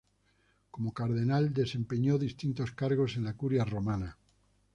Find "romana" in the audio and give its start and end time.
3.63-4.17